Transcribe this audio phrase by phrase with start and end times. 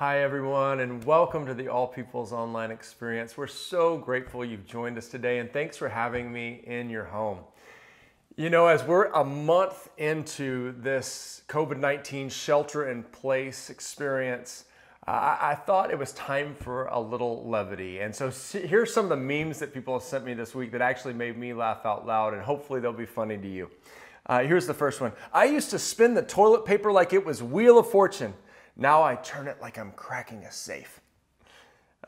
[0.00, 3.36] Hi, everyone, and welcome to the All People's Online Experience.
[3.36, 7.40] We're so grateful you've joined us today, and thanks for having me in your home.
[8.34, 14.64] You know, as we're a month into this COVID 19 shelter in place experience,
[15.06, 18.00] uh, I thought it was time for a little levity.
[18.00, 20.80] And so here's some of the memes that people have sent me this week that
[20.80, 23.68] actually made me laugh out loud, and hopefully they'll be funny to you.
[24.24, 27.42] Uh, here's the first one I used to spin the toilet paper like it was
[27.42, 28.32] Wheel of Fortune.
[28.76, 31.00] Now I turn it like I'm cracking a safe.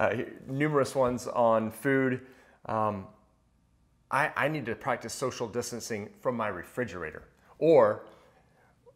[0.01, 0.17] Uh,
[0.47, 2.23] numerous ones on food.
[2.67, 3.07] Um,
[4.11, 7.25] I, I need to practice social distancing from my refrigerator.
[7.59, 8.05] Or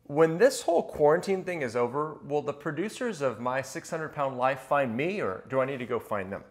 [0.05, 4.61] when this whole quarantine thing is over, will the producers of my 600 pound life
[4.61, 6.45] find me or do I need to go find them?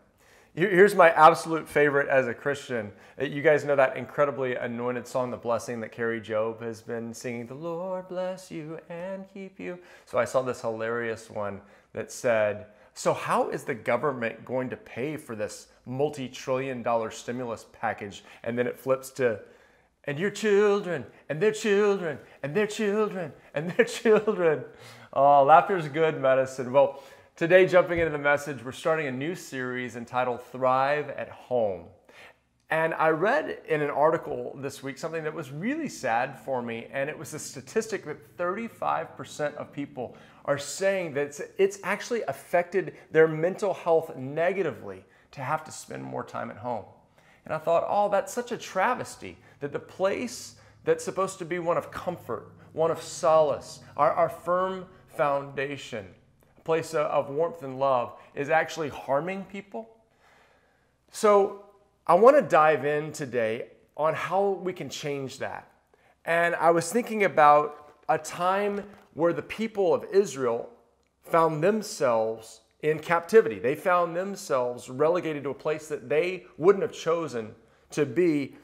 [0.58, 2.94] Here's my absolute favorite as a Christian.
[3.20, 7.14] Uh, you guys know that incredibly anointed song, The Blessing, that Kari Jobe has been
[7.14, 9.78] singing, The Lord bless you and keep you.
[10.06, 11.60] So I saw this hilarious one
[11.92, 17.12] that said, So, how is the government going to pay for this multi trillion dollar
[17.12, 18.24] stimulus package?
[18.42, 19.42] And then it flips to,
[20.06, 24.64] and your children, and their children, and their children, and their children.
[25.12, 26.72] Oh, laughter is good medicine.
[26.72, 27.04] Well,
[27.36, 31.88] today, jumping into the message, we're starting a new series entitled Thrive at Home.
[32.70, 36.88] And I read in an article this week something that was really sad for me,
[36.94, 42.22] and it was a statistic that 35% of people are saying that it's, it's, actually
[42.24, 46.86] affected their mental health negatively to have to spend more time at home.
[47.44, 51.60] And I thought, oh, that's such a travesty that the place that's supposed to be
[51.60, 54.86] one of comfort, one of solace, our, our firm
[55.18, 56.08] foundation,
[56.66, 59.88] place of warmth and love, is actually harming people.
[61.12, 61.64] So
[62.06, 65.72] I want to dive in today on how we can change that.
[66.26, 68.84] And I was thinking about a time
[69.14, 70.70] where the people of Israel
[71.24, 73.60] found themselves in captivity.
[73.60, 77.56] They found themselves relegated to a place that they wouldn't have chosen
[77.92, 78.56] to be.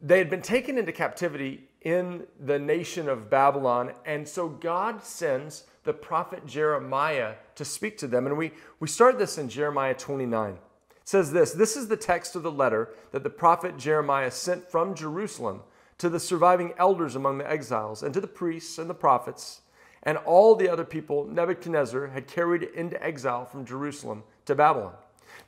[0.00, 5.64] They had been taken into captivity in the nation of Babylon, and so God sends
[5.86, 8.26] the prophet Jeremiah to speak to them.
[8.26, 10.58] And we, we start this in Jeremiah 29
[11.06, 14.94] says this This is the text of the letter that the prophet Jeremiah sent from
[14.94, 15.62] Jerusalem
[15.96, 19.62] to the surviving elders among the exiles, and to the priests and the prophets,
[20.02, 24.92] and all the other people Nebuchadnezzar had carried into exile from Jerusalem to Babylon.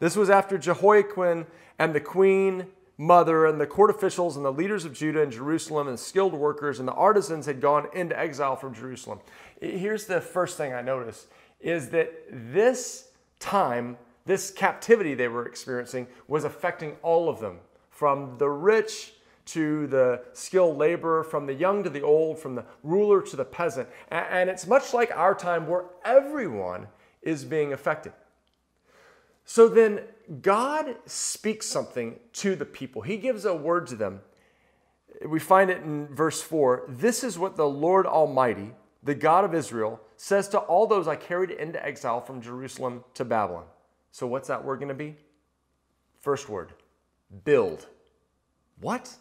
[0.01, 1.47] This was after Jehoiakim
[1.79, 2.67] and the queen
[2.97, 6.81] mother and the court officials and the leaders of Judah and Jerusalem and skilled workers
[6.81, 9.21] and the artisans had gone into exile from Jerusalem.
[9.61, 11.27] Here's the first thing I notice
[11.61, 13.09] is that this
[13.41, 13.97] time
[14.29, 17.61] this captivity they were experiencing was affecting all of them,
[17.91, 19.15] from the rich
[19.47, 23.45] to the skilled laborer, from the young to the old, from the ruler to the
[23.45, 23.89] peasant.
[24.11, 26.89] And it's much like our time where everyone
[27.23, 28.13] is being affected.
[29.47, 30.03] So then
[30.43, 33.01] God speaks something to the people.
[33.01, 34.21] He gives a word to them.
[35.27, 36.85] We find it in verse 4.
[36.87, 38.73] This is what the Lord Almighty,
[39.09, 43.25] the God of Israel, says to all those I carried into exile from Jerusalem to
[43.25, 43.65] Babylon.
[44.13, 45.17] So, what's that word going to be?
[46.21, 46.75] First word
[47.45, 47.87] build.
[48.81, 49.15] What?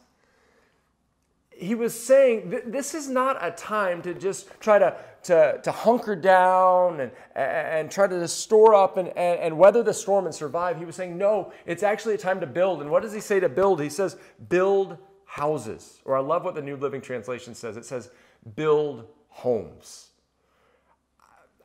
[1.51, 5.71] He was saying th- this is not a time to just try to, to, to
[5.71, 10.35] hunker down and, and try to store up and, and, and weather the storm and
[10.35, 10.77] survive.
[10.77, 12.81] He was saying, no, it's actually a time to build.
[12.81, 13.81] And what does he say to build?
[13.81, 14.17] He says,
[14.49, 16.01] build houses.
[16.03, 18.09] Or I love what the New Living Translation says it says,
[18.55, 20.07] build homes.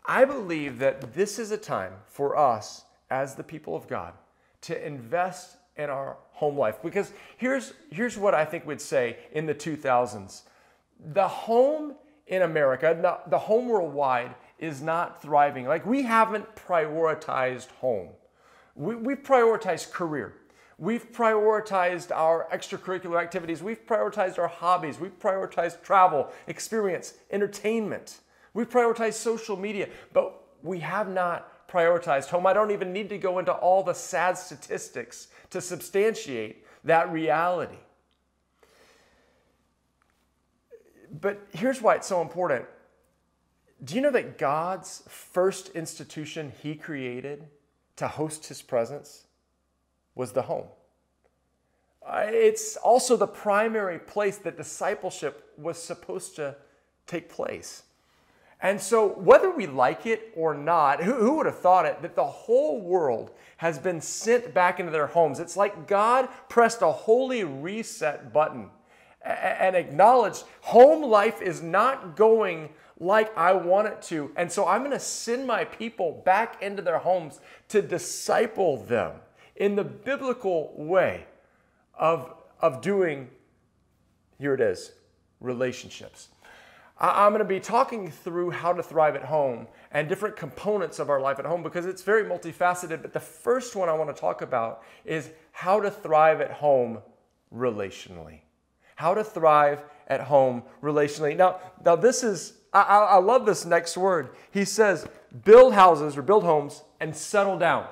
[0.04, 4.12] I believe that this is a time for us as the people of God
[4.62, 6.82] to invest in our home life.
[6.82, 10.42] Because here's, here's what I think we'd say in the 2000s
[11.14, 11.94] the home
[12.28, 15.66] in America, the, the home worldwide, is not thriving.
[15.66, 18.10] Like we haven't prioritized home,
[18.74, 20.34] we, we've prioritized career.
[20.82, 23.62] We've prioritized our extracurricular activities.
[23.62, 24.98] We've prioritized our hobbies.
[24.98, 28.18] We've prioritized travel, experience, entertainment.
[28.52, 32.48] We've prioritized social media, but we have not prioritized home.
[32.48, 37.78] I don't even need to go into all the sad statistics to substantiate that reality.
[41.20, 42.64] But here's why it's so important.
[43.84, 47.44] Do you know that God's first institution he created
[47.94, 49.28] to host his presence
[50.16, 50.66] was the home?
[52.08, 56.56] It's also the primary place that discipleship was supposed to
[57.06, 57.84] take place.
[58.60, 62.14] And so, whether we like it or not, who, who, would have thought it that
[62.14, 65.40] the whole world has been sent back into their homes?
[65.40, 68.70] It's like God pressed a holy reset button
[69.24, 72.68] and acknowledged home life is not going
[72.98, 74.30] like I want it to.
[74.36, 79.16] And so I'm going to send my people back into their homes to disciple them
[79.56, 81.26] in the biblical way
[82.02, 83.30] of, of doing,
[84.36, 84.90] here it is,
[85.38, 86.28] relationships.
[86.98, 91.10] I'm going to be talking through how to thrive at home and different components of
[91.10, 93.02] our life at home because it's very multifaceted.
[93.02, 96.98] But the first one I want to talk about is how to thrive at home
[97.54, 98.40] relationally.
[98.96, 101.36] How to thrive at home relationally.
[101.36, 104.30] Now, now this is, I, I love this next word.
[104.50, 105.06] He says,
[105.44, 107.86] build houses or build homes and settle down.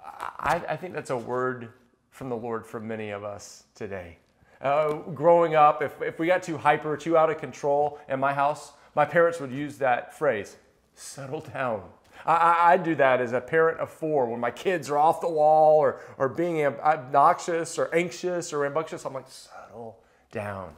[0.00, 1.72] I, I think that's a word
[2.16, 4.16] from the Lord for many of us today.
[4.62, 8.32] Uh, growing up, if, if we got too hyper, too out of control in my
[8.32, 10.56] house, my parents would use that phrase
[10.94, 11.82] settle down.
[12.24, 15.28] I, I, do that as a parent of four when my kids are off the
[15.28, 19.04] wall or, or being obnoxious or anxious or rambunctious.
[19.04, 19.98] I'm like, settle
[20.32, 20.74] down.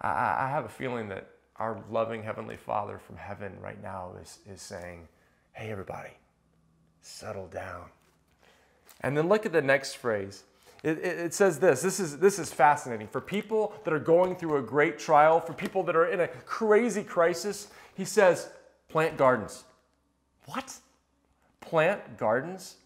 [0.00, 4.38] I, I have a feeling that our loving Heavenly Father from heaven right now is,
[4.50, 5.06] is saying,
[5.52, 6.16] hey, everybody,
[7.02, 7.90] settle down.
[9.00, 10.44] And then look at the next phrase.
[10.82, 11.82] It, it, it, says this.
[11.82, 13.06] This is, this is fascinating.
[13.08, 16.28] For people that are going through a great trial, for people that are in a
[16.28, 18.48] crazy crisis, he says,
[18.88, 19.64] plant gardens.
[20.46, 20.74] What?
[21.60, 22.76] Plant gardens?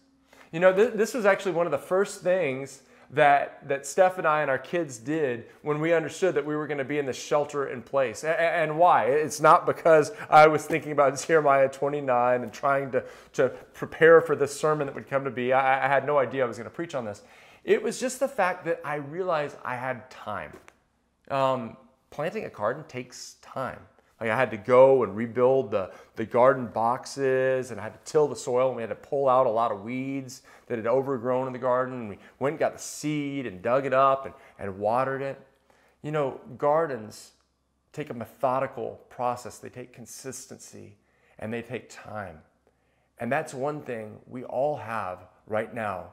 [0.51, 2.81] You know, th- this was actually one of the first things
[3.11, 6.67] that, that Steph and I and our kids did when we understood that we were
[6.67, 8.23] going to be in the shelter in place.
[8.23, 9.05] And, and why?
[9.05, 13.03] It's not because I was thinking about Jeremiah 29 and trying to,
[13.33, 15.53] to prepare for this sermon that would come to be.
[15.53, 17.23] I, I had no idea I was going to preach on this.
[17.63, 20.53] It was just the fact that I realized I had time.
[21.29, 21.77] Um,
[22.11, 23.79] planting a garden takes time.
[24.19, 28.11] Like I had to go and rebuild the, the garden boxes and I had to
[28.11, 30.87] till the soil and we had to pull out a lot of weeds that had
[30.87, 31.93] overgrown in the garden.
[32.01, 35.45] And we went and got the seed and dug it up and, and watered it.
[36.01, 37.31] You know, gardens
[37.91, 40.97] take a methodical process, they take consistency
[41.39, 42.39] and they take time.
[43.19, 46.11] And that's one thing we all have right now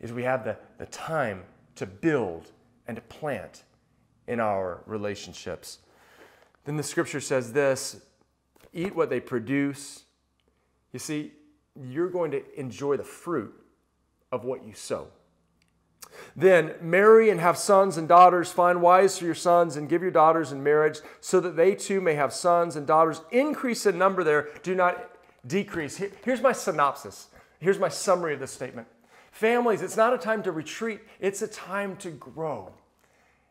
[0.00, 1.42] is we have the, the time
[1.76, 2.52] to build
[2.86, 3.64] and to plant
[4.26, 5.78] in our relationships.
[6.64, 8.00] Then the scripture says this
[8.72, 10.04] eat what they produce.
[10.92, 11.32] You see,
[11.80, 13.54] you're going to enjoy the fruit
[14.32, 15.08] of what you sow.
[16.36, 18.50] Then marry and have sons and daughters.
[18.50, 22.00] Find wives for your sons and give your daughters in marriage so that they too
[22.00, 23.20] may have sons and daughters.
[23.30, 25.10] Increase in number there, do not
[25.46, 25.96] decrease.
[26.24, 27.28] here's my synopsis.
[27.58, 28.86] Here's my summary of this statement.
[29.32, 32.72] Families, it's not a time to retreat, it's a time to grow.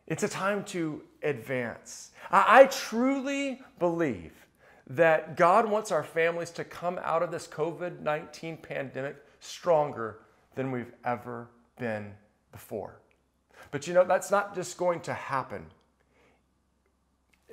[0.06, 2.10] It's a time to advance.
[2.30, 4.32] I, truly believe
[4.88, 10.20] that God wants our families to come out of this COVID 19 pandemic stronger
[10.54, 11.48] than we've ever
[11.78, 12.12] been
[12.52, 13.00] before.
[13.70, 15.66] But you know, that's not just going to happen.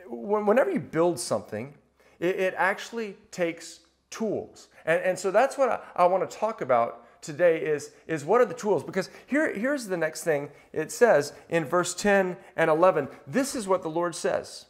[0.07, 1.73] Whenever you build something,
[2.19, 3.79] it, actually takes
[4.09, 4.67] tools.
[4.85, 8.41] And, and so that's what I, I want to talk about today is, is what
[8.41, 8.83] are the tools?
[8.83, 13.07] Because here, here's the next thing it says in verse 10 and 11.
[13.27, 14.65] This is what the Lord says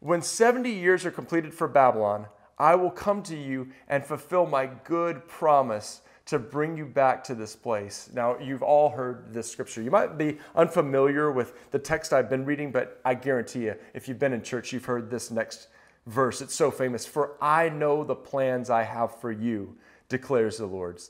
[0.00, 2.26] When 70 years are completed for Babylon,
[2.58, 7.34] I will come to you and fulfill my good promise to bring you back to
[7.34, 8.08] this place.
[8.12, 9.82] Now, you've all heard this scripture.
[9.82, 14.06] You might be unfamiliar with the text I've been reading, but I guarantee you, if
[14.06, 15.68] you've been in church, you've heard this next
[16.06, 16.40] verse.
[16.40, 17.06] It's so famous.
[17.06, 19.76] For I know the plans I have for you,
[20.08, 21.00] declares the Lord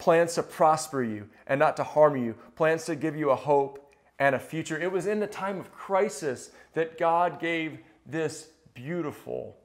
[0.00, 3.94] plans to prosper you and not to harm you, plans to give you a hope
[4.18, 4.80] and a future.
[4.80, 9.56] It was in the time of crisis that God gave this beautiful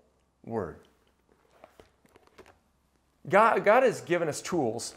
[0.43, 0.77] word.
[3.27, 4.93] God, God has given us tools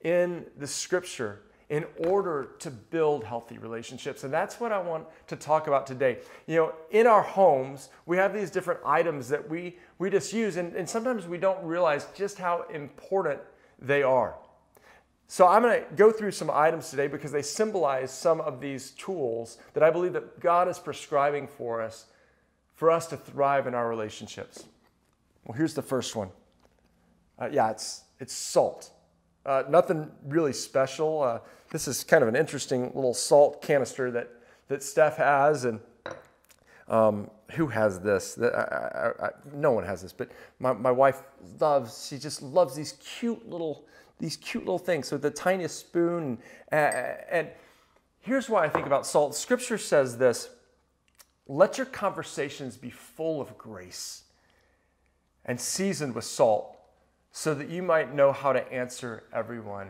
[0.00, 4.24] in the scripture in order to build healthy relationships.
[4.24, 6.18] And that's what I want to talk about today.
[6.48, 10.56] You know, in our homes, we have these different items that we, we just use,
[10.56, 13.40] and, and sometimes we don't realize just how important
[13.78, 14.34] they are.
[15.32, 18.90] So I'm going to go through some items today because they symbolize some of these
[18.90, 22.06] tools that I believe that God is prescribing for us
[22.74, 24.64] for us to thrive in our relationships.
[25.44, 26.30] Well, here's the first one.
[27.38, 28.90] Uh, yeah, it's it's salt.
[29.46, 31.22] Uh, nothing really special.
[31.22, 31.38] Uh,
[31.70, 34.30] this is kind of an interesting little salt canister that
[34.66, 35.78] that Steph has, and
[36.88, 38.36] um, who has this?
[38.36, 41.22] I, I, I, no one has this, but my, my wife
[41.60, 42.08] loves.
[42.08, 43.84] She just loves these cute little
[44.20, 45.08] these cute little things.
[45.08, 46.38] So the tiniest spoon.
[46.70, 47.48] Uh, uh, and
[48.20, 49.34] here's why I think about salt.
[49.34, 50.50] Scripture says this
[51.46, 54.22] let your conversations be full of grace
[55.44, 56.76] and seasoned with salt
[57.32, 59.88] so that you might know how to answer everyone.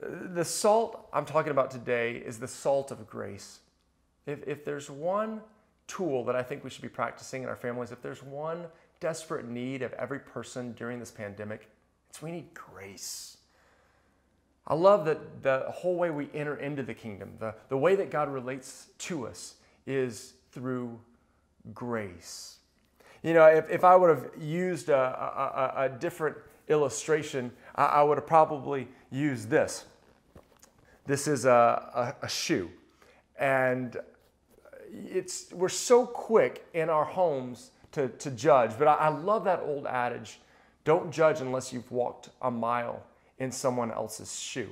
[0.00, 3.60] The salt I'm talking about today is the salt of grace.
[4.26, 5.40] If, if there's one
[5.86, 7.92] tool that I think we should be practicing in our families.
[7.92, 8.66] If there's one
[9.00, 11.68] desperate need of every person during this pandemic,
[12.08, 13.38] it's we need grace.
[14.66, 18.10] I love that the whole way we enter into the kingdom, the, the way that
[18.10, 19.56] God relates to us
[19.86, 20.98] is through
[21.74, 22.56] grace.
[23.22, 26.36] You know, if, if I would have used a, a, a different
[26.68, 29.84] illustration, I, I, would have probably used this.
[31.06, 32.70] This is a, a, a shoe.
[33.38, 33.96] And
[34.90, 39.60] it's, we're so quick in our homes to, to judge, but I, I love that
[39.60, 40.38] old adage
[40.84, 43.02] don't judge unless you've walked a mile
[43.38, 44.68] in someone else's shoe.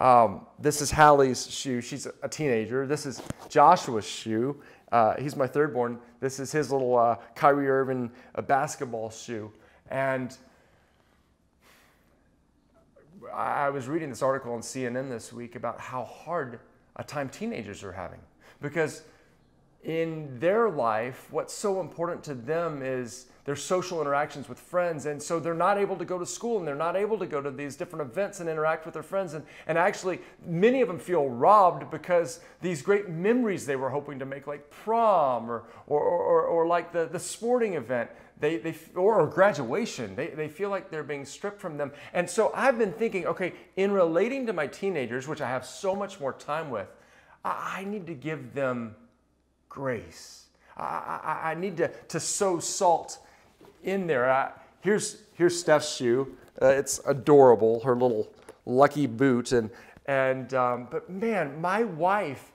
[0.00, 1.80] Um, this is Hallie's shoe.
[1.80, 2.86] She's a teenager.
[2.86, 4.60] This is Joshua's shoe.
[4.90, 5.98] Uh, he's my third born.
[6.20, 9.50] This is his little uh, Kyrie Irving uh, basketball shoe.
[9.90, 10.36] And
[13.32, 16.60] I was reading this article on CNN this week about how hard
[16.96, 18.20] a time teenagers are having
[18.60, 19.02] because
[19.84, 25.06] in their life, what's so important to them is their social interactions with friends.
[25.06, 27.40] And so they're not able to go to school and they're not able to go
[27.40, 29.34] to these different events and interact with their friends.
[29.34, 34.20] And, and actually, many of them feel robbed because these great memories they were hoping
[34.20, 38.76] to make, like prom or, or, or, or like the, the sporting event, they, they,
[38.94, 41.92] or graduation, they, they feel like they're being stripped from them.
[42.12, 45.96] And so I've been thinking, okay, in relating to my teenagers, which I have so
[45.96, 46.88] much more time with,
[47.44, 48.94] I, I need to give them
[49.68, 50.46] grace.
[50.76, 53.18] I, I, I, need to, to sow salt
[53.82, 54.52] in there.
[54.80, 56.36] Here's, here's Steph's shoe.
[56.60, 58.32] Uh, it's adorable, her little
[58.66, 59.52] lucky boot.
[59.52, 59.70] And,
[60.06, 62.52] and um, but man, my wife,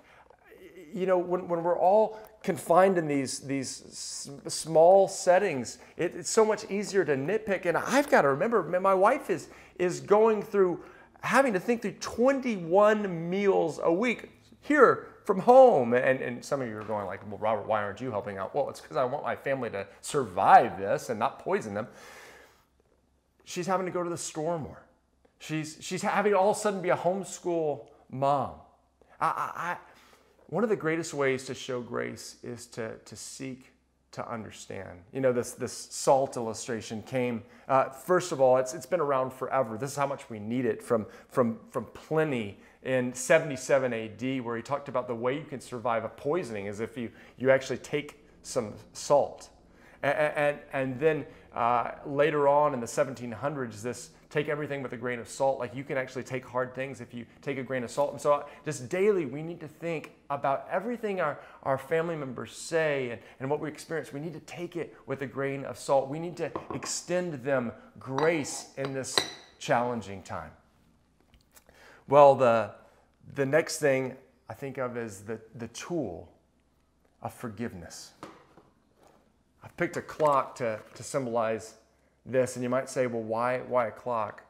[0.94, 6.46] you know, when, when we're all confined in these, these small settings, it, it's so
[6.46, 7.66] much easier to nitpick.
[7.66, 10.84] And I've got to remember, my wife is, is going through
[11.22, 14.30] having to think through 21 meals a week.
[14.62, 15.94] Here, from home.
[15.94, 18.56] And, and some of you are going like, well, Robert, why aren't you helping out?
[18.56, 21.88] Well, it's because I want my family to survive this and not poison them.
[23.44, 24.82] She's having to go to the store more.
[25.40, 28.56] She's, she's having to all of a sudden be a homeschool mom.
[29.20, 29.78] I, I,
[30.48, 33.74] one of the greatest ways to show grace is to, to seek
[34.14, 35.00] to understand.
[35.12, 39.34] You know, this, this salt illustration came, uh, first of all, it's, it's been around
[39.34, 39.78] forever.
[39.78, 44.56] This is how much we need it from, from, from Pliny in 77 AD, where
[44.56, 47.80] he talked about the way you can survive a poisoning is if you, you actually
[47.80, 49.50] take some salt.
[50.02, 54.98] And, and, and then uh, later on in the 1700s, this take everything with a
[54.98, 55.60] grain of salt.
[55.60, 58.14] Like you can actually take hard things if you take a grain of salt.
[58.14, 62.54] And so, uh, just daily, we need to think about everything our, our family members
[62.54, 64.14] say and, and what we experience.
[64.14, 66.08] We need to take it with a grain of salt.
[66.08, 69.18] We need to extend them grace in this
[69.60, 70.52] challenging time.
[72.10, 72.72] Well, the,
[73.36, 74.16] the next thing
[74.48, 76.32] I think of is the, the tool
[77.22, 78.12] of forgiveness.
[79.62, 81.76] I've picked a clock to, to symbolize
[82.26, 84.44] this, and you might say, well, why, why a clock?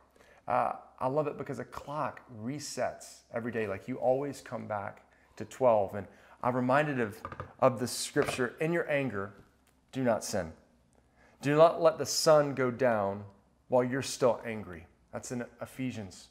[0.47, 3.65] Uh, I love it because a clock resets every day.
[3.65, 5.01] Like you always come back
[5.37, 5.95] to 12.
[5.95, 6.07] And
[6.43, 7.19] I'm reminded of,
[7.59, 9.33] of the scripture in your anger,
[9.91, 10.51] do not sin.
[11.41, 13.23] Do not let the sun go down
[13.67, 14.85] while you're still angry.
[15.11, 16.27] That's in Ephesians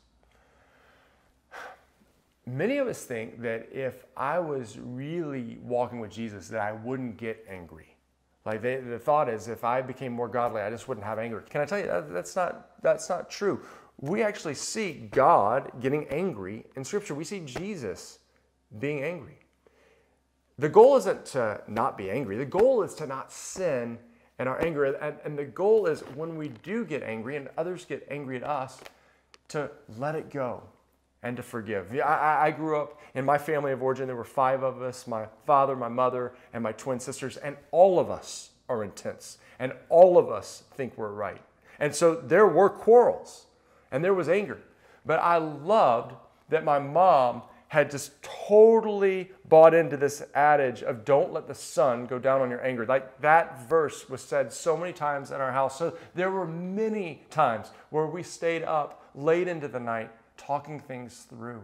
[2.47, 7.17] many of us think that if I was really walking with Jesus, that I wouldn't
[7.17, 7.97] get angry.
[8.45, 11.41] Like they, the thought is, if I became more godly, I just wouldn't have anger.
[11.41, 13.61] Can I tell you that, that's not that's not true?
[14.00, 17.15] We actually see God getting angry in Scripture.
[17.15, 18.21] We see Jesus
[18.79, 19.38] being angry.
[20.59, 22.37] The goal isn't to not be angry.
[22.37, 23.99] The goal is to not sin
[24.38, 24.85] and our anger.
[24.85, 28.45] And, and the goal is when we do get angry and others get angry at
[28.45, 28.81] us,
[29.49, 30.62] to let it go
[31.23, 31.92] and to forgive.
[31.92, 35.26] I, I, grew up in my family of origin, there were five of us my
[35.46, 40.18] father, my mother, and my twin sisters, and all of us are intense, and all
[40.18, 41.40] of us think we're right.
[41.78, 43.46] And so there were quarrels,
[43.90, 44.58] and there was anger.
[45.04, 46.14] But I loved
[46.49, 52.06] that my mom had just totally bought into this adage of don't let the sun
[52.06, 52.87] go down on your anger.
[52.87, 55.78] Like that verse was said so many times in our house.
[55.78, 60.11] So there were many times where we stayed up late into the night
[60.47, 61.62] talking things through.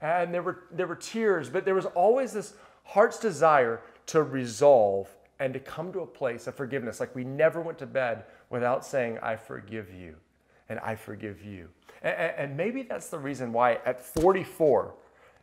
[0.00, 2.54] And there were, there were tears, but there was always this
[2.84, 7.00] heart's desire to resolve and to come to a place of forgiveness.
[7.00, 10.16] Like we never went to bed without saying, I forgive you
[10.68, 11.68] and I forgive you.
[12.02, 14.94] And, and maybe that's the reason why at 44,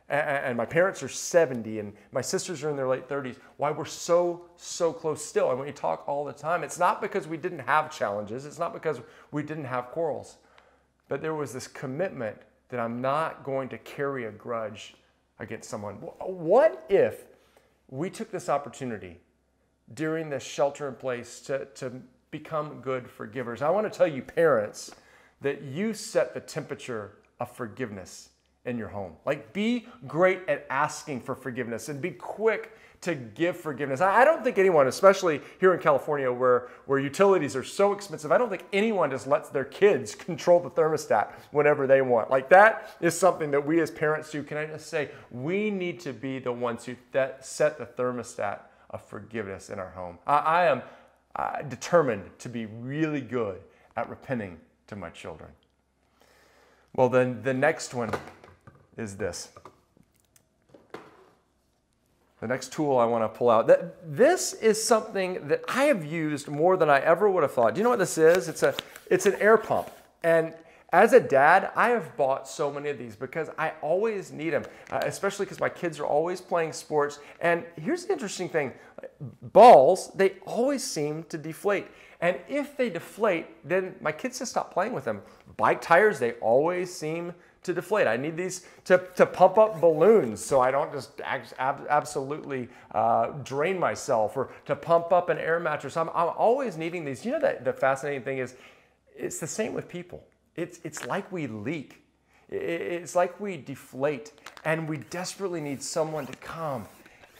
[0.08, 3.86] and my parents are 70 and my sisters are in their late 30s why we're
[3.86, 7.60] so so close still and we talk all the time it's not because we didn't
[7.60, 9.00] have challenges it's not because
[9.30, 10.36] we didn't have quarrels
[11.08, 12.36] but there was this commitment
[12.68, 14.94] that I'm not going to carry a grudge
[15.38, 15.94] against someone.
[15.94, 17.24] What if
[17.88, 19.20] we took this opportunity
[19.92, 23.62] during this shelter in place to, to become good forgivers.
[23.62, 24.90] I want to tell you, parents,
[25.40, 28.30] that you set the temperature of forgiveness
[28.64, 29.12] in your home.
[29.24, 34.00] Like, be great at asking for forgiveness and be quick to give forgiveness.
[34.00, 38.38] I don't think anyone, especially here in California where, where utilities are so expensive, I
[38.38, 42.30] don't think anyone just lets their kids control the thermostat whenever they want.
[42.30, 44.42] Like that is something that we as parents do.
[44.42, 48.60] Can I just say, we need to be the ones who that set the thermostat
[48.88, 50.18] of forgiveness in our home.
[50.26, 50.82] I, I am
[51.36, 53.60] uh, determined to be really good
[53.96, 55.50] at repenting to my children.
[56.94, 58.10] Well, then the next one
[58.96, 59.50] is this.
[62.40, 63.70] The next tool I want to pull out.
[64.04, 67.74] This is something that I have used more than I ever would have thought.
[67.74, 68.48] Do you know what this is?
[68.48, 68.74] It's a
[69.10, 69.90] it's an air pump.
[70.22, 70.54] And
[70.94, 74.64] as a dad, I have bought so many of these because I always need them,
[74.92, 77.18] uh, especially because my kids are always playing sports.
[77.40, 78.72] And here's the interesting thing
[79.42, 81.88] balls, they always seem to deflate.
[82.20, 85.20] And if they deflate, then my kids just stop playing with them.
[85.56, 87.34] Bike tires, they always seem
[87.64, 88.06] to deflate.
[88.06, 93.28] I need these to, to pump up balloons so I don't just ab- absolutely uh,
[93.42, 95.96] drain myself or to pump up an air mattress.
[95.96, 97.24] I'm, I'm always needing these.
[97.24, 98.54] You know, that the fascinating thing is
[99.16, 100.24] it's the same with people.
[100.56, 102.02] It's, it's like we leak.
[102.50, 104.32] It's like we deflate
[104.64, 106.86] and we desperately need someone to come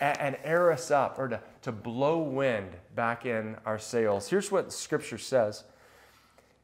[0.00, 4.28] and, and air us up or to, to blow wind back in our sails.
[4.28, 5.64] Here's what scripture says.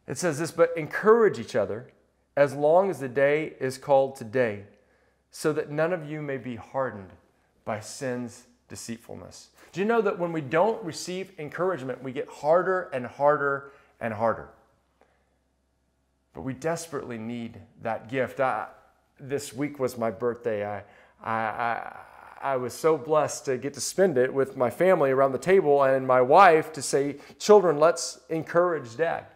[0.09, 1.93] It says this, but encourage each other
[2.40, 4.64] as long as the day is called today,
[5.30, 7.11] so that none of you may be hardened
[7.66, 9.50] by sin's deceitfulness.
[9.73, 14.14] Do you know that when we don't receive encouragement, we get harder and harder and
[14.14, 14.49] harder?
[16.32, 18.40] But we desperately need that gift.
[18.40, 18.68] I,
[19.18, 20.64] this week was my birthday.
[20.64, 20.82] I,
[21.23, 21.97] I, I,
[22.40, 25.82] I was so blessed to get to spend it with my family around the table
[25.82, 29.26] and my wife to say, Children, let's encourage dad.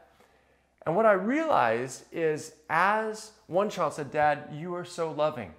[0.86, 5.52] And what I realized is, as one child said, Dad, you are so loving,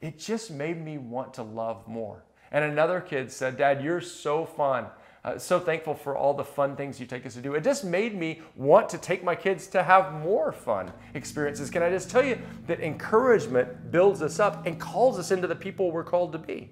[0.00, 2.24] it just made me want to love more.
[2.50, 4.86] And another kid said, Dad, you're so fun.
[5.24, 7.54] Uh, so thankful for all the fun things you take us to do.
[7.54, 11.70] It just made me want to take my kids to have more fun experiences.
[11.70, 15.56] Can I just tell you that encouragement builds us up and calls us into the
[15.56, 16.70] people we're called to be?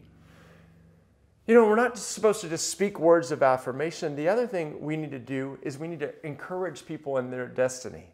[1.52, 4.16] You know, we're not supposed to just speak words of affirmation.
[4.16, 7.46] The other thing we need to do is we need to encourage people in their
[7.46, 8.06] destiny.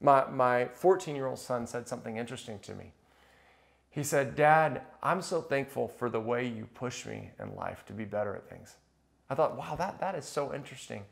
[0.00, 2.94] My, my 14 year old son said something interesting to me.
[3.90, 7.92] He said, Dad, I'm so thankful for the way you push me in life to
[7.92, 8.76] be better at things.
[9.28, 11.04] I thought, wow, that, that is so interesting.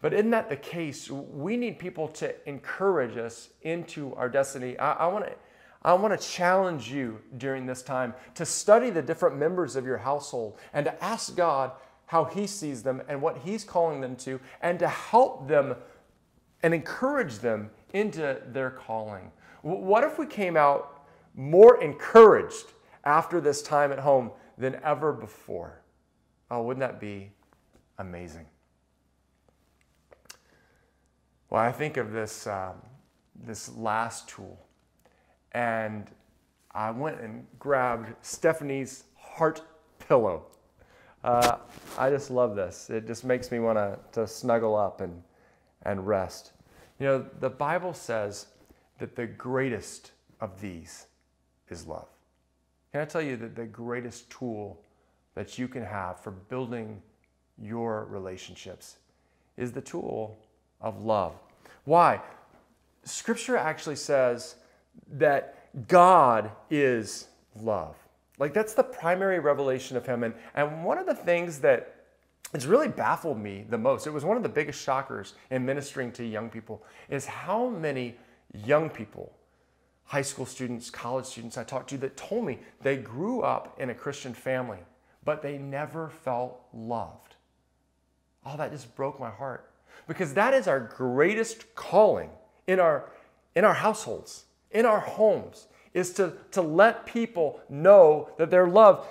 [0.00, 1.08] But isn't that the case?
[1.08, 4.76] We need people to encourage us into our destiny.
[4.80, 5.32] I, I want to
[5.84, 9.98] I want to challenge you during this time to study the different members of your
[9.98, 11.72] household and to ask God
[12.06, 15.74] how He sees them and what He's calling them to, and to help them
[16.62, 19.32] and encourage them into their calling.
[19.62, 22.72] What if we came out more encouraged
[23.04, 25.80] after this time at home than ever before?
[26.50, 27.32] Oh, wouldn't that be
[27.98, 28.46] amazing?
[31.50, 32.74] Well, I think of this, um,
[33.44, 34.58] this last tool
[35.52, 36.06] and
[36.72, 39.62] I went and grabbed Stephanie's heart
[40.08, 40.46] pillow.
[41.22, 41.56] Uh,
[41.96, 42.90] I just love this.
[42.90, 43.78] It just makes me want
[44.12, 45.22] to snuggle up and,
[45.82, 46.52] and rest.
[46.98, 48.46] You know, the Bible says
[48.98, 51.06] that the greatest of these
[51.68, 52.08] is love.
[52.92, 54.82] Can I tell you that the greatest tool
[55.34, 57.00] that you can have for building
[57.58, 58.96] your relationships
[59.56, 60.38] is the tool
[60.80, 61.34] of love?
[61.84, 62.20] Why?
[63.04, 64.56] Scripture actually says
[65.12, 67.28] that God is
[67.60, 67.96] love.
[68.38, 70.24] Like that's the primary revelation of him.
[70.24, 71.96] And, and one of the things that
[72.54, 76.12] it's really baffled me the most, it was one of the biggest shockers in ministering
[76.12, 78.16] to young people, is how many
[78.66, 79.32] young people,
[80.04, 83.90] high school students, college students I talked to that told me they grew up in
[83.90, 84.80] a Christian family,
[85.24, 87.36] but they never felt loved.
[88.44, 89.70] Oh, that just broke my heart.
[90.08, 92.30] Because that is our greatest calling
[92.66, 93.10] in our,
[93.54, 99.06] in our households in our homes is to, to let people know that they're loved.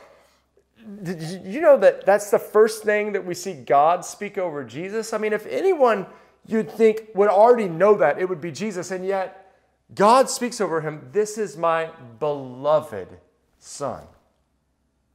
[1.03, 5.13] Did you know that that's the first thing that we see God speak over Jesus?
[5.13, 6.07] I mean, if anyone
[6.47, 8.89] you'd think would already know that, it would be Jesus.
[8.89, 9.53] And yet,
[9.93, 13.09] God speaks over him, This is my beloved
[13.59, 14.03] Son.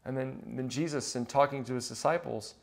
[0.04, 2.54] And then, then Jesus, in talking to his disciples,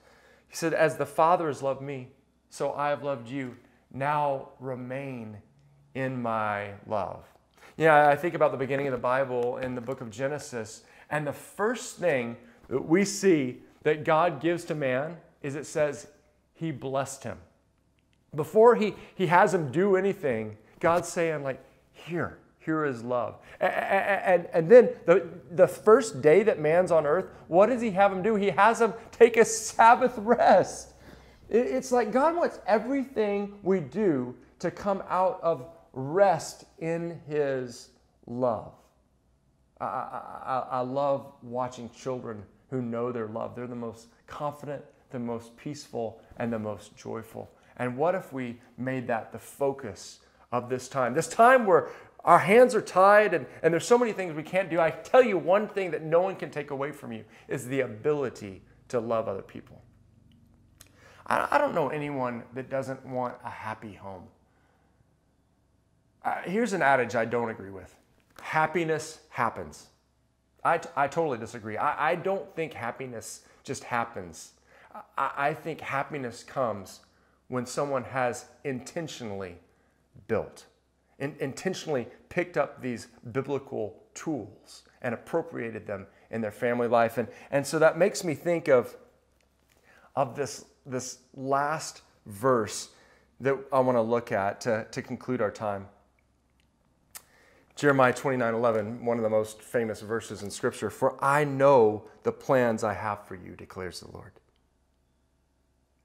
[0.47, 2.07] he said, As the Father has loved me,
[2.49, 3.57] so I have loved you.
[3.91, 5.37] Now remain
[5.93, 7.25] in my love.
[7.77, 11.25] Yeah, I think about the beginning of the Bible in the book of Genesis, and
[11.25, 12.37] the first thing
[12.69, 16.07] that we see that God gives to man is it says
[16.53, 17.37] he blessed him.
[18.35, 23.37] Before he, he has him do anything, God's saying, like, here, here is love.
[23.59, 27.91] And, and, and then the, the first day that man's on earth, what does he
[27.91, 28.35] have him do?
[28.35, 30.93] He has him take a Sabbath rest.
[31.49, 37.89] It's like God wants everything we do to come out of rest in his
[38.25, 38.73] love.
[39.79, 43.55] I, I, I love watching children who know their love.
[43.55, 47.51] They're the most confident, the most peaceful, and the most joyful.
[47.77, 50.19] And what if we made that the focus
[50.51, 51.13] of this time?
[51.13, 51.89] This time where
[52.23, 54.79] our hands are tied and, and there's so many things we can't do.
[54.79, 57.81] I tell you one thing that no one can take away from you is the
[57.81, 59.81] ability to love other people.
[61.27, 64.23] I, I don't know anyone that doesn't want a happy home.
[66.23, 67.95] Uh, here's an adage I don't agree with
[68.41, 69.87] happiness happens.
[70.63, 71.77] I, I totally disagree.
[71.77, 74.51] I, I don't think happiness just happens.
[75.17, 76.99] I, I think happiness comes
[77.47, 79.55] when someone has intentionally
[80.27, 80.65] built,
[81.19, 87.17] in, intentionally picked up these biblical tools and appropriated them in their family life.
[87.17, 88.95] And, and so that makes me think of,
[90.15, 92.89] of this, this last verse
[93.39, 95.87] that I want to look at to, to conclude our time.
[97.75, 100.89] Jeremiah 29 11, one of the most famous verses in Scripture.
[100.89, 104.31] For I know the plans I have for you, declares the Lord.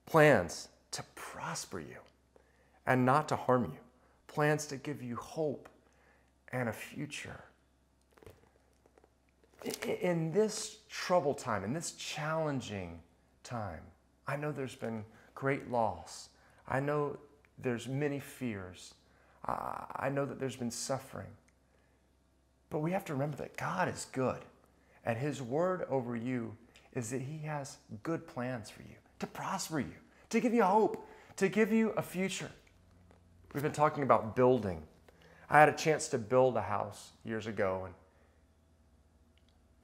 [0.07, 1.98] Plans to prosper you
[2.87, 3.78] and not to harm you,
[4.26, 5.68] plans to give you hope
[6.52, 7.44] and a future.
[10.00, 13.00] In this troubled time, in this challenging
[13.44, 13.83] time,
[14.26, 15.04] I know there's been
[15.35, 16.31] great loss.
[16.66, 17.18] I know
[17.59, 18.94] there's many fears.
[19.44, 21.26] I know that there's been suffering.
[22.70, 24.38] But we have to remember that God is good.
[25.04, 26.57] And His word over you
[26.94, 29.94] is that He has good plans for you to prosper you,
[30.31, 32.50] to give you hope, to give you a future.
[33.52, 34.83] We've been talking about building.
[35.50, 37.85] I had a chance to build a house years ago.
[37.87, 37.94] And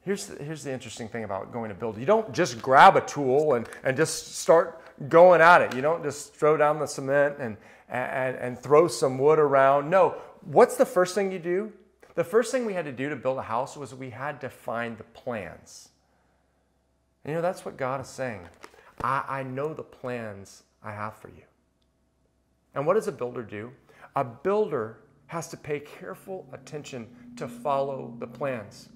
[0.02, 3.00] here's the, here's the interesting thing about going to build you don't just grab a
[3.00, 5.74] tool and, and just start going at it.
[5.74, 7.56] You don't just throw down the cement and,
[7.88, 9.88] and, and throw some wood around.
[9.88, 11.72] No, what's the first thing you do?
[12.14, 14.48] The first thing we had to do to build a house was we had to
[14.48, 15.88] find the plans.
[17.24, 18.42] And you know, that's what God is saying.
[19.02, 21.42] I, I know the plans I have for you.
[22.74, 23.72] And what does a builder do?
[24.14, 28.88] A builder has to pay careful attention to follow the plans.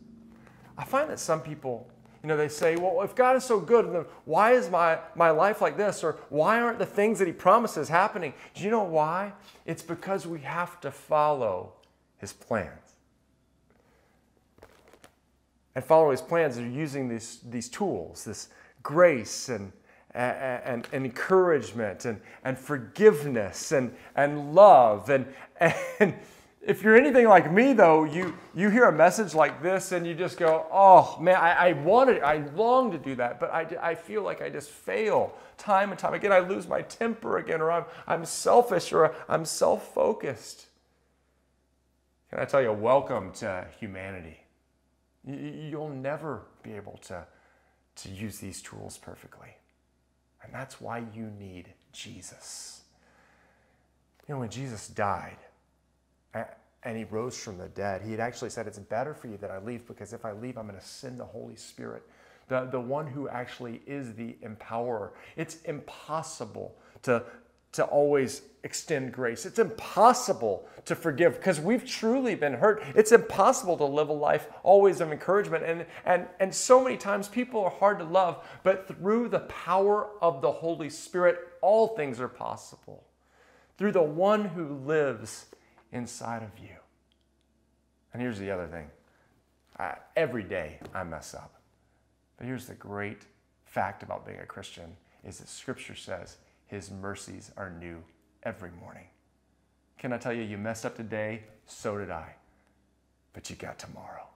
[0.76, 1.88] I find that some people,
[2.22, 5.30] you know, they say, well, if God is so good, then why is my, my
[5.30, 6.04] life like this?
[6.04, 8.32] Or why aren't the things that He promises happening?
[8.54, 9.32] Do you know why?
[9.66, 11.72] It's because we have to follow
[12.18, 12.94] His plans
[15.78, 18.48] and follow his plans are using these, these tools, this
[18.82, 19.70] grace and,
[20.12, 25.08] and, and, encouragement and, and forgiveness and, and love.
[25.08, 25.32] And,
[26.00, 26.14] and
[26.62, 30.16] if you're anything like me, though, you, you hear a message like this and you
[30.16, 33.94] just go, oh man, I, I wanted, I long to do that, but I, I
[33.94, 36.32] feel like I just fail time and time again.
[36.32, 40.66] I lose my temper again, or I'm, I'm selfish, or I'm self focused.
[42.30, 44.40] Can I tell you, welcome to humanity.
[45.24, 47.26] You'll never be able to,
[47.96, 49.56] to use these tools perfectly.
[50.42, 52.82] And that's why you need Jesus.
[54.26, 55.38] You know, when Jesus died
[56.34, 59.50] and he rose from the dead, he had actually said, It's better for you that
[59.50, 62.02] I leave because if I leave, I'm going to send the Holy Spirit,
[62.48, 65.10] the, the one who actually is the empowerer.
[65.36, 67.24] It's impossible to,
[67.72, 69.46] to always extend grace.
[69.46, 72.82] It's impossible to forgive because we've truly been hurt.
[72.94, 75.64] It's impossible to live a life always of encouragement.
[75.64, 80.08] And, and, and so many times people are hard to love, but through the power
[80.20, 83.04] of the Holy Spirit, all things are possible.
[83.76, 85.46] Through the one who lives
[85.92, 86.74] inside of you.
[88.12, 88.90] And here's the other thing
[89.78, 91.60] I, every day I mess up.
[92.36, 93.22] But here's the great
[93.64, 98.02] fact about being a Christian is that Scripture says his mercies are new
[98.44, 99.06] every morning.
[99.98, 101.42] Can I tell you, you messed up today?
[101.66, 102.34] So did I.
[103.32, 104.26] But you got tomorrow.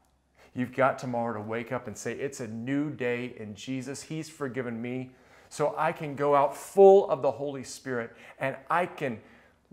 [0.54, 4.02] You've got tomorrow to wake up and say, It's a new day in Jesus.
[4.02, 5.10] He's forgiven me.
[5.48, 9.20] So I can go out full of the Holy Spirit and I can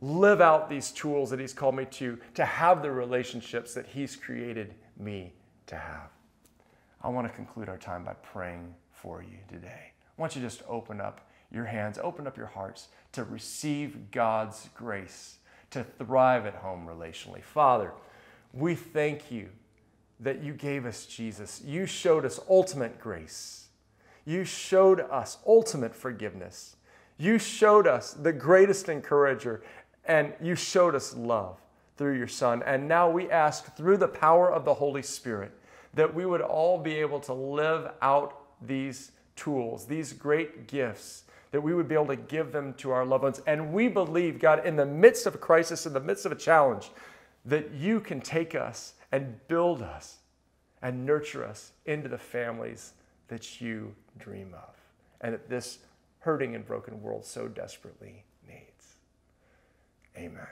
[0.02, 4.16] live out these tools that He's called me to, to have the relationships that He's
[4.16, 5.34] created me
[5.68, 6.10] to have.
[7.02, 9.94] I want to conclude our time by praying for you today.
[10.18, 14.70] I want you just open up your hands, open up your hearts to receive God's
[14.76, 15.38] grace,
[15.72, 17.44] to thrive at home relationally.
[17.44, 17.92] Father,
[18.54, 19.50] we thank you
[20.20, 21.62] that you gave us Jesus.
[21.66, 23.68] You showed us ultimate grace.
[24.26, 26.76] You showed us ultimate forgiveness.
[27.18, 29.64] You showed us the greatest encourager,
[30.06, 31.58] and you showed us love
[31.98, 32.64] through your Son.
[32.66, 35.52] And now we ask through the power of the Holy Spirit
[35.94, 41.62] that we would all be able to live out these tools, these great gifts, that
[41.62, 43.42] we would be able to give them to our loved ones.
[43.48, 46.36] And we believe, God, in the midst of a crisis, in the midst of a
[46.36, 46.92] challenge,
[47.46, 50.18] that you can take us and build us
[50.82, 52.94] and nurture us into the families
[53.28, 54.76] that you dream of
[55.22, 55.80] and that this
[56.20, 58.96] hurting and broken world so desperately needs.
[60.18, 60.48] Amen.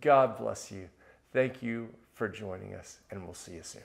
[0.00, 0.88] God bless you.
[1.32, 3.82] Thank you for joining us, and we'll see you soon.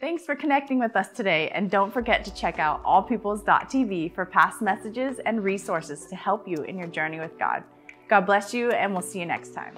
[0.00, 4.62] Thanks for connecting with us today, and don't forget to check out allpeoples.tv for past
[4.62, 7.62] messages and resources to help you in your journey with God.
[8.08, 9.74] God bless you, and we'll see you next time.